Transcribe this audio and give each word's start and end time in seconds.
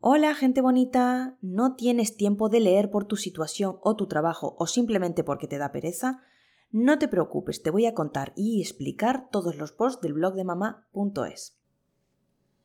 Hola, 0.00 0.36
gente 0.36 0.60
bonita. 0.60 1.36
¿No 1.42 1.74
tienes 1.74 2.16
tiempo 2.16 2.48
de 2.48 2.60
leer 2.60 2.88
por 2.88 3.06
tu 3.06 3.16
situación 3.16 3.80
o 3.82 3.96
tu 3.96 4.06
trabajo 4.06 4.54
o 4.56 4.68
simplemente 4.68 5.24
porque 5.24 5.48
te 5.48 5.58
da 5.58 5.72
pereza? 5.72 6.22
No 6.70 7.00
te 7.00 7.08
preocupes, 7.08 7.64
te 7.64 7.70
voy 7.70 7.84
a 7.84 7.94
contar 7.94 8.32
y 8.36 8.62
explicar 8.62 9.28
todos 9.32 9.56
los 9.56 9.72
posts 9.72 10.00
del 10.00 10.12
blog 10.12 10.34
de 10.34 10.44
mamá.es. 10.44 11.58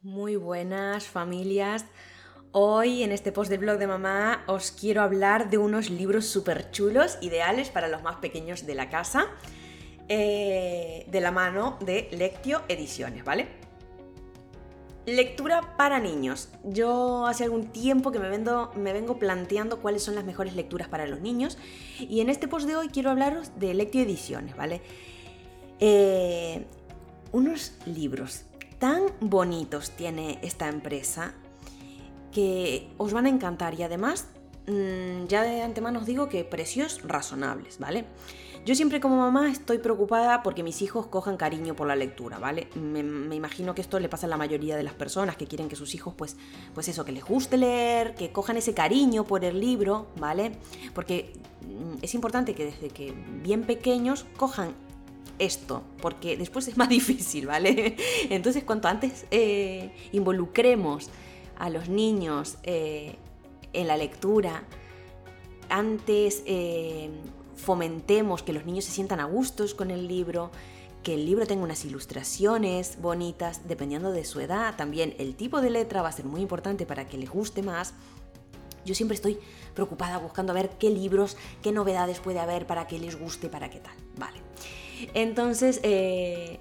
Muy 0.03 0.35
buenas 0.35 1.07
familias. 1.07 1.85
Hoy 2.51 3.01
en 3.01 3.11
este 3.11 3.31
post 3.31 3.49
del 3.49 3.61
blog 3.61 3.79
de 3.79 3.87
mamá 3.87 4.43
os 4.45 4.69
quiero 4.69 5.01
hablar 5.01 5.49
de 5.49 5.57
unos 5.57 5.89
libros 5.89 6.27
súper 6.27 6.69
chulos, 6.69 7.17
ideales 7.21 7.71
para 7.71 7.87
los 7.87 8.03
más 8.03 8.17
pequeños 8.17 8.67
de 8.67 8.75
la 8.75 8.91
casa, 8.91 9.25
eh, 10.07 11.07
de 11.09 11.19
la 11.19 11.31
mano 11.31 11.79
de 11.83 12.09
Lectio 12.11 12.61
Ediciones, 12.67 13.23
¿vale? 13.23 13.62
Lectura 15.05 15.75
para 15.75 15.99
niños. 15.99 16.49
Yo 16.63 17.25
hace 17.27 17.43
algún 17.43 17.67
tiempo 17.67 18.11
que 18.11 18.19
me, 18.19 18.29
me, 18.29 18.93
vengo 18.93 19.19
planteando 19.19 19.81
cuáles 19.81 20.01
son 20.03 20.15
las 20.15 20.23
mejores 20.23 20.55
lecturas 20.55 20.87
para 20.87 21.07
los 21.07 21.19
niños 21.19 21.57
y 21.99 22.21
en 22.21 22.29
este 22.29 22.47
post 22.47 22.67
de 22.67 22.77
hoy 22.77 22.87
quiero 22.87 23.09
hablaros 23.09 23.51
de 23.59 23.73
Lectio 23.73 24.01
Ediciones, 24.01 24.55
¿vale? 24.55 24.81
Eh, 25.79 26.65
unos 27.33 27.73
libros 27.85 28.43
tan 28.79 29.03
bonitos 29.19 29.91
tiene 29.91 30.39
esta 30.41 30.69
empresa 30.69 31.33
que 32.31 32.89
os 32.97 33.11
van 33.11 33.25
a 33.25 33.29
encantar 33.29 33.73
y 33.73 33.83
además 33.83 34.27
mm, 34.67 35.27
ya 35.27 35.43
de 35.43 35.61
antemano 35.61 35.99
os 35.99 36.05
digo 36.05 36.29
que 36.29 36.43
precios 36.43 37.01
razonables, 37.03 37.79
¿vale? 37.79 38.05
Yo 38.65 38.75
siempre 38.75 39.01
como 39.01 39.17
mamá 39.17 39.51
estoy 39.51 39.79
preocupada 39.79 40.41
porque 40.41 40.63
mis 40.63 40.81
hijos 40.81 41.07
cojan 41.07 41.35
cariño 41.35 41.75
por 41.75 41.85
la 41.85 41.97
lectura, 41.97 42.39
¿vale? 42.39 42.69
Me, 42.75 43.35
imagino 43.35 43.75
que 43.75 43.81
esto 43.81 43.99
le 43.99 44.07
pasa 44.07 44.25
a 44.25 44.29
la 44.29 44.37
mayoría 44.37 44.77
de 44.77 44.83
las 44.83 44.93
personas 44.93 45.35
que 45.35 45.47
quieren 45.47 45.67
que 45.67 45.75
sus 45.75 45.93
hijos, 45.95 46.13
pues, 46.15 46.37
pues 46.73 46.87
eso, 46.87 47.03
que 47.03 47.11
les 47.11 47.25
guste 47.25 47.57
leer, 47.57 48.15
que 48.15 48.31
cojan 48.31 48.55
ese 48.55 48.73
cariño 48.73 49.25
por 49.25 49.43
el 49.43 49.59
libro, 49.59 50.07
¿vale? 50.17 50.53
Porque 50.95 51.33
mm, 51.61 51.97
es 52.01 52.15
importante 52.15 52.55
que 52.55 52.63
desde 52.63 52.87
que 52.87 53.13
bien 53.41 53.63
pequeños 53.63 54.25
cojan 54.37 54.73
esto, 55.39 55.83
porque 56.01 56.37
después 56.37 56.65
es 56.69 56.77
más 56.77 56.87
difícil, 56.99 57.47
¿vale? 57.47 57.97
Entonces, 58.29 58.63
cuanto 58.63 58.87
antes 58.87 59.25
eh, 59.29 59.91
involucremos 60.13 61.09
a 61.57 61.69
los 61.69 61.89
niños 61.89 62.57
eh, 62.63 63.17
en 63.73 63.87
la 63.87 63.97
lectura, 63.97 64.63
antes 65.69 66.43
eh, 66.45 67.09
fomentemos 67.55 68.43
que 68.43 68.53
los 68.53 68.65
niños 68.65 68.85
se 68.85 68.91
sientan 68.91 69.19
a 69.19 69.25
gustos 69.25 69.73
con 69.73 69.91
el 69.91 70.07
libro, 70.07 70.51
que 71.01 71.15
el 71.15 71.25
libro 71.25 71.45
tenga 71.45 71.63
unas 71.63 71.83
ilustraciones 71.85 73.01
bonitas, 73.01 73.67
dependiendo 73.67 74.11
de 74.11 74.23
su 74.23 74.39
edad. 74.39 74.75
También 74.75 75.15
el 75.17 75.35
tipo 75.35 75.61
de 75.61 75.69
letra 75.69 76.01
va 76.01 76.09
a 76.09 76.11
ser 76.11 76.25
muy 76.25 76.41
importante 76.41 76.85
para 76.85 77.07
que 77.07 77.17
les 77.17 77.29
guste 77.29 77.61
más. 77.61 77.93
Yo 78.85 78.95
siempre 78.95 79.15
estoy 79.15 79.39
preocupada 79.73 80.17
buscando 80.17 80.51
a 80.51 80.55
ver 80.55 80.69
qué 80.77 80.89
libros, 80.89 81.37
qué 81.61 81.71
novedades 81.71 82.19
puede 82.19 82.39
haber 82.39 82.67
para 82.67 82.87
que 82.87 82.99
les 82.99 83.19
guste, 83.19 83.49
para 83.49 83.69
qué 83.69 83.79
tal. 83.79 83.95
Vale. 84.17 84.39
Entonces, 85.13 85.79
eh, 85.83 86.59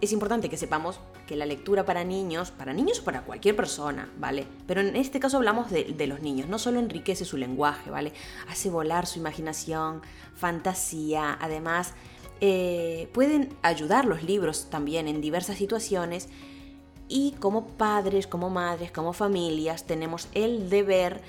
es 0.00 0.12
importante 0.12 0.48
que 0.48 0.56
sepamos 0.56 1.00
que 1.26 1.36
la 1.36 1.46
lectura 1.46 1.84
para 1.84 2.04
niños, 2.04 2.50
para 2.50 2.72
niños 2.72 3.00
o 3.00 3.04
para 3.04 3.22
cualquier 3.22 3.56
persona, 3.56 4.10
¿vale? 4.18 4.46
Pero 4.66 4.80
en 4.80 4.96
este 4.96 5.20
caso 5.20 5.38
hablamos 5.38 5.70
de, 5.70 6.06
los 6.06 6.20
niños, 6.20 6.48
no 6.48 6.58
solo 6.58 6.80
enriquece 6.80 7.24
su 7.24 7.36
lenguaje, 7.36 7.90
¿vale? 7.90 8.12
Hace 8.48 8.70
volar 8.70 9.06
su 9.06 9.18
imaginación, 9.18 10.02
fantasía, 10.34 11.38
además 11.40 11.94
eh, 12.40 13.08
pueden 13.12 13.56
ayudar 13.62 14.04
los 14.04 14.22
libros 14.22 14.68
también 14.68 15.08
en 15.08 15.20
diversas 15.20 15.56
situaciones 15.56 16.28
y 17.08 17.32
como 17.32 17.66
padres, 17.66 18.26
como 18.26 18.50
madres, 18.50 18.90
como 18.90 19.12
familias 19.12 19.84
tenemos 19.84 20.28
el 20.34 20.68
deber 20.68 21.22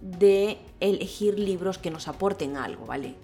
de 0.00 0.58
elegir 0.80 1.38
libros 1.38 1.78
que 1.78 1.90
nos 1.90 2.08
aporten 2.08 2.56
algo, 2.56 2.86
¿vale? 2.86 3.16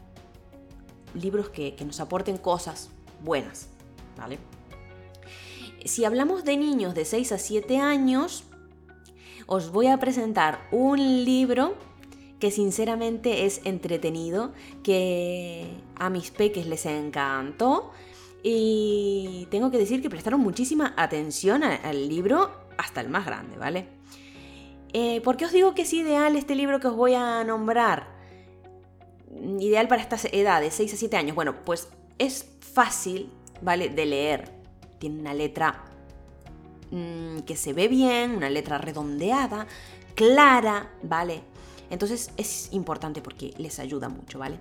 Libros 1.15 1.49
que, 1.49 1.75
que 1.75 1.85
nos 1.85 2.01
aporten 2.01 2.37
cosas 2.37 2.91
buenas, 3.23 3.69
¿vale? 4.17 4.39
Si 5.85 6.05
hablamos 6.05 6.45
de 6.45 6.57
niños 6.57 6.95
de 6.95 7.05
6 7.05 7.33
a 7.33 7.39
7 7.39 7.79
años, 7.79 8.45
os 9.47 9.71
voy 9.71 9.87
a 9.87 9.99
presentar 9.99 10.69
un 10.73 11.25
libro 11.25 11.75
que 12.41 12.51
sinceramente 12.51 13.47
es 13.47 13.61
entretenido, 13.65 14.53
que 14.83 15.69
a 15.95 16.11
mis 16.11 16.31
peques 16.31 16.67
les 16.67 16.85
encantó 16.87 17.93
y 18.43 19.49
tengo 19.51 19.71
que 19.71 19.79
decir 19.79 20.03
que 20.03 20.11
prestaron 20.11 20.41
muchísima 20.41 20.95
atención 20.97 21.63
al 21.63 22.09
libro 22.09 22.51
hasta 22.77 23.01
el 23.01 23.09
más 23.09 23.25
grande, 23.25 23.57
¿vale? 23.57 23.89
Eh, 24.93 25.21
¿Por 25.23 25.37
qué 25.37 25.47
os 25.47 25.53
digo 25.53 25.75
que 25.75 25.83
es 25.83 25.93
ideal 25.93 26.37
este 26.37 26.55
libro 26.55 26.79
que 26.79 26.89
os 26.89 26.97
voy 26.97 27.15
a 27.15 27.43
nombrar? 27.45 28.15
Ideal 29.59 29.89
para 29.89 30.03
esta 30.03 30.17
edad, 30.33 30.61
de 30.61 30.71
6 30.71 30.95
a 30.95 30.97
7 30.97 31.17
años. 31.17 31.35
Bueno, 31.35 31.57
pues 31.65 31.89
es 32.19 32.49
fácil, 32.61 33.31
¿vale? 33.61 33.89
De 33.89 34.07
leer 34.07 34.56
tiene 34.99 35.21
una 35.21 35.35
letra 35.35 35.85
mm, 36.91 37.41
que 37.41 37.57
se 37.57 37.73
ve 37.73 37.89
bien, 37.89 38.37
una 38.37 38.51
letra 38.51 38.79
redondeada, 38.79 39.67
clara, 40.15 40.91
¿vale? 41.03 41.43
Entonces 41.91 42.31
es 42.37 42.69
importante 42.73 43.21
porque 43.21 43.55
les 43.59 43.79
ayuda 43.79 44.09
mucho, 44.09 44.39
¿vale? 44.39 44.59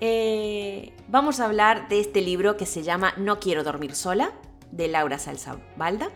Eh, 0.00 0.92
vamos 1.08 1.40
a 1.40 1.46
hablar 1.46 1.88
de 1.88 2.00
este 2.00 2.20
libro 2.20 2.56
que 2.56 2.66
se 2.66 2.82
llama 2.82 3.14
No 3.16 3.40
quiero 3.40 3.64
dormir 3.64 3.94
sola, 3.94 4.32
de 4.70 4.88
Laura 4.88 5.18
Salsa 5.18 5.58
Balda. 5.76 6.10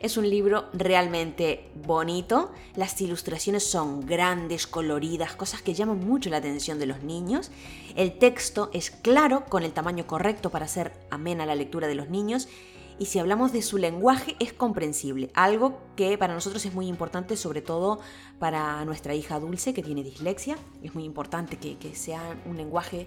Es 0.00 0.16
un 0.16 0.28
libro 0.30 0.66
realmente 0.72 1.70
bonito, 1.74 2.52
las 2.76 3.00
ilustraciones 3.00 3.64
son 3.64 4.06
grandes, 4.06 4.66
coloridas, 4.66 5.34
cosas 5.34 5.60
que 5.60 5.74
llaman 5.74 5.98
mucho 5.98 6.30
la 6.30 6.36
atención 6.36 6.78
de 6.78 6.86
los 6.86 7.02
niños. 7.02 7.50
El 7.96 8.16
texto 8.16 8.70
es 8.72 8.90
claro, 8.90 9.44
con 9.46 9.64
el 9.64 9.72
tamaño 9.72 10.06
correcto 10.06 10.50
para 10.50 10.66
hacer 10.66 10.92
amena 11.10 11.46
la 11.46 11.56
lectura 11.56 11.88
de 11.88 11.96
los 11.96 12.08
niños 12.10 12.48
y 12.98 13.06
si 13.06 13.18
hablamos 13.18 13.52
de 13.52 13.62
su 13.62 13.78
lenguaje 13.78 14.36
es 14.40 14.52
comprensible, 14.52 15.30
algo 15.34 15.78
que 15.96 16.18
para 16.18 16.34
nosotros 16.34 16.64
es 16.64 16.74
muy 16.74 16.88
importante, 16.88 17.36
sobre 17.36 17.62
todo 17.62 18.00
para 18.38 18.84
nuestra 18.84 19.14
hija 19.14 19.38
Dulce 19.38 19.72
que 19.72 19.82
tiene 19.82 20.02
dislexia, 20.02 20.56
es 20.82 20.94
muy 20.94 21.04
importante 21.04 21.56
que, 21.56 21.94
sea 21.94 22.22
un 22.44 22.56
lenguaje 22.56 23.06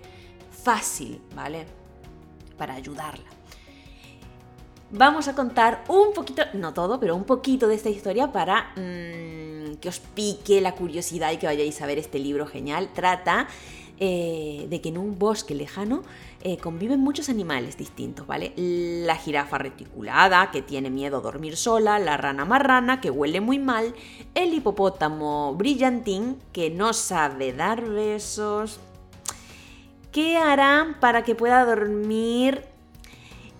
fácil, 0.63 1.21
¿vale? 1.35 1.65
Para 2.57 2.73
ayudarla. 2.73 3.25
Vamos 4.91 5.27
a 5.27 5.35
contar 5.35 5.83
un 5.87 6.13
poquito, 6.13 6.43
no 6.53 6.73
todo, 6.73 6.99
pero 6.99 7.15
un 7.15 7.23
poquito 7.23 7.67
de 7.67 7.75
esta 7.75 7.89
historia 7.89 8.31
para 8.31 8.73
mm, 8.75 9.75
que 9.79 9.87
os 9.87 9.99
pique 9.99 10.59
la 10.59 10.75
curiosidad 10.75 11.31
y 11.31 11.37
que 11.37 11.47
vayáis 11.47 11.81
a 11.81 11.85
ver 11.85 11.97
este 11.97 12.19
libro 12.19 12.45
genial. 12.45 12.89
Trata 12.93 13.47
eh, 13.99 14.67
de 14.69 14.81
que 14.81 14.89
en 14.89 14.97
un 14.97 15.19
bosque 15.19 15.55
lejano 15.55 16.03
eh, 16.43 16.57
conviven 16.57 16.99
muchos 16.99 17.29
animales 17.29 17.77
distintos, 17.77 18.25
¿vale? 18.25 18.53
La 18.57 19.15
jirafa 19.15 19.57
reticulada, 19.59 20.49
que 20.51 20.61
tiene 20.61 20.89
miedo 20.89 21.17
a 21.17 21.21
dormir 21.21 21.55
sola, 21.55 21.99
la 21.99 22.17
rana 22.17 22.45
marrana, 22.45 22.99
que 22.99 23.11
huele 23.11 23.41
muy 23.41 23.59
mal, 23.59 23.93
el 24.33 24.53
hipopótamo 24.53 25.53
brillantín, 25.55 26.37
que 26.51 26.69
no 26.71 26.93
sabe 26.93 27.53
dar 27.53 27.87
besos. 27.87 28.79
¿Qué 30.11 30.37
harán 30.37 30.99
para 30.99 31.23
que 31.23 31.35
pueda 31.35 31.63
dormir? 31.63 32.65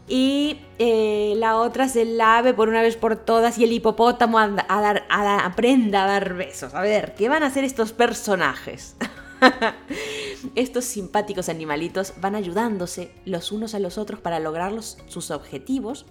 Y 0.08 0.60
eh, 0.80 1.36
la 1.38 1.56
otra 1.58 1.88
se 1.88 2.04
lave 2.04 2.54
por 2.54 2.68
una 2.68 2.82
vez 2.82 2.98
por 2.98 3.16
todas 3.16 3.58
y 3.58 3.64
el 3.64 3.72
hipopótamo 3.72 4.40
aprenda 4.40 6.04
a 6.04 6.08
dar 6.08 6.34
besos. 6.34 6.74
A 6.74 6.82
ver, 6.82 7.16
¿qué 7.16 7.30
van 7.30 7.44
a 7.44 7.46
hacer 7.46 7.64
estos 7.64 7.94
personajes? 7.94 8.98
Estos 10.56 10.86
simpáticos 10.86 11.50
animalitos 11.50 12.14
van 12.20 12.36
ayudándose 12.36 13.12
los 13.26 13.52
unos 13.52 13.76
a 13.76 13.80
los 13.80 13.98
otros 13.98 14.20
para 14.20 14.40
lograr 14.40 14.74
sus 14.82 15.32
objetivos, 15.32 16.06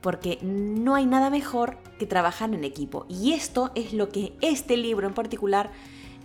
porque 0.00 0.38
no 0.42 0.94
hay 0.94 1.06
nada 1.06 1.30
mejor 1.30 1.78
que 1.98 2.06
trabajar 2.06 2.52
en 2.54 2.64
equipo. 2.64 3.06
Y 3.08 3.32
esto 3.32 3.70
es 3.74 3.92
lo 3.92 4.08
que 4.08 4.34
este 4.40 4.76
libro 4.76 5.06
en 5.06 5.14
particular 5.14 5.70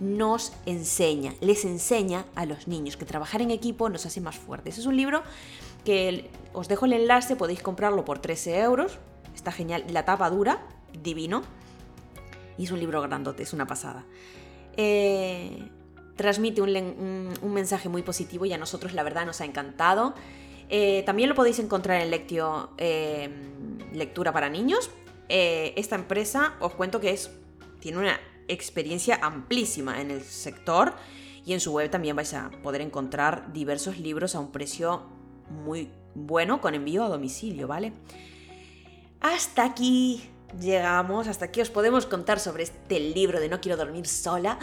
nos 0.00 0.52
enseña, 0.66 1.34
les 1.40 1.64
enseña 1.64 2.24
a 2.34 2.44
los 2.44 2.66
niños 2.66 2.96
que 2.96 3.04
trabajar 3.04 3.40
en 3.40 3.50
equipo 3.50 3.88
nos 3.88 4.04
hace 4.04 4.20
más 4.20 4.36
fuertes. 4.36 4.78
Es 4.78 4.86
un 4.86 4.96
libro 4.96 5.22
que 5.84 6.30
os 6.52 6.68
dejo 6.68 6.86
el 6.86 6.92
enlace, 6.92 7.36
podéis 7.36 7.62
comprarlo 7.62 8.04
por 8.04 8.18
13 8.18 8.60
euros, 8.60 8.98
está 9.34 9.52
genial, 9.52 9.84
la 9.90 10.04
tapa 10.04 10.28
dura, 10.30 10.66
divino, 11.02 11.42
y 12.58 12.64
es 12.64 12.70
un 12.70 12.80
libro 12.80 13.00
grandote, 13.00 13.44
es 13.44 13.52
una 13.52 13.66
pasada. 13.66 14.04
Eh, 14.76 15.68
transmite 16.22 16.62
un, 16.62 17.34
mensaje 17.52 17.88
muy 17.88 18.02
positivo 18.02 18.46
y 18.46 18.52
a 18.52 18.58
nosotros 18.58 18.94
la 18.94 19.02
verdad 19.02 19.26
nos 19.26 19.40
ha 19.40 19.44
encantado. 19.44 20.14
Eh, 20.68 21.02
también 21.04 21.28
lo 21.28 21.34
podéis 21.34 21.58
encontrar 21.58 22.00
en 22.00 22.10
Lectio 22.10 22.70
eh, 22.78 23.28
Lectura 23.92 24.32
para 24.32 24.48
Niños. 24.48 24.88
Eh, 25.28 25.74
esta 25.76 25.96
empresa 25.96 26.54
os 26.60 26.74
cuento 26.74 27.00
que 27.00 27.10
es, 27.10 27.30
tiene 27.80 27.98
una 27.98 28.20
experiencia 28.46 29.18
amplísima 29.20 30.00
en 30.00 30.12
el 30.12 30.22
sector 30.22 30.94
y 31.44 31.54
en 31.54 31.60
su 31.60 31.72
web 31.72 31.90
también 31.90 32.14
vais 32.14 32.32
a 32.34 32.50
poder 32.62 32.82
encontrar 32.82 33.52
diversos 33.52 33.98
libros 33.98 34.36
a 34.36 34.40
un 34.40 34.52
precio 34.52 35.02
muy 35.50 35.90
bueno 36.14 36.60
con 36.60 36.74
envío 36.74 37.02
a 37.02 37.08
domicilio, 37.08 37.66
¿vale? 37.66 37.92
Hasta 39.20 39.64
aquí 39.64 40.22
llegamos, 40.60 41.26
hasta 41.26 41.46
aquí 41.46 41.60
os 41.60 41.70
podemos 41.70 42.06
contar 42.06 42.38
sobre 42.38 42.62
este 42.62 43.00
libro 43.00 43.40
de 43.40 43.48
No 43.48 43.60
quiero 43.60 43.76
dormir 43.76 44.06
sola. 44.06 44.58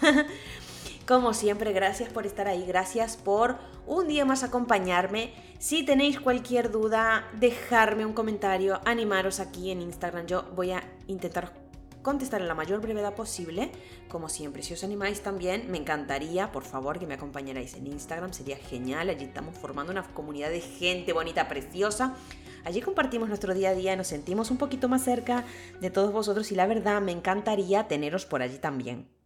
Como 1.10 1.34
siempre, 1.34 1.72
gracias 1.72 2.08
por 2.08 2.24
estar 2.24 2.46
ahí, 2.46 2.64
gracias 2.64 3.16
por 3.16 3.56
un 3.84 4.06
día 4.06 4.24
más 4.24 4.44
acompañarme. 4.44 5.32
Si 5.58 5.82
tenéis 5.84 6.20
cualquier 6.20 6.70
duda, 6.70 7.28
dejarme 7.40 8.06
un 8.06 8.12
comentario, 8.12 8.80
animaros 8.84 9.40
aquí 9.40 9.72
en 9.72 9.82
Instagram. 9.82 10.26
Yo 10.26 10.44
voy 10.54 10.70
a 10.70 10.84
intentar 11.08 11.52
contestar 12.02 12.40
en 12.40 12.46
la 12.46 12.54
mayor 12.54 12.80
brevedad 12.80 13.16
posible. 13.16 13.72
Como 14.08 14.28
siempre, 14.28 14.62
si 14.62 14.74
os 14.74 14.84
animáis 14.84 15.20
también, 15.20 15.68
me 15.68 15.78
encantaría, 15.78 16.52
por 16.52 16.62
favor, 16.62 17.00
que 17.00 17.08
me 17.08 17.14
acompañarais 17.14 17.74
en 17.74 17.88
Instagram. 17.88 18.32
Sería 18.32 18.58
genial. 18.58 19.10
Allí 19.10 19.24
estamos 19.24 19.58
formando 19.58 19.90
una 19.90 20.04
comunidad 20.14 20.50
de 20.50 20.60
gente 20.60 21.12
bonita, 21.12 21.48
preciosa. 21.48 22.14
Allí 22.64 22.82
compartimos 22.82 23.28
nuestro 23.28 23.52
día 23.52 23.70
a 23.70 23.74
día, 23.74 23.96
nos 23.96 24.06
sentimos 24.06 24.52
un 24.52 24.58
poquito 24.58 24.88
más 24.88 25.02
cerca 25.02 25.44
de 25.80 25.90
todos 25.90 26.12
vosotros 26.12 26.52
y 26.52 26.54
la 26.54 26.68
verdad 26.68 27.00
me 27.00 27.10
encantaría 27.10 27.88
teneros 27.88 28.26
por 28.26 28.42
allí 28.42 28.58
también. 28.58 29.19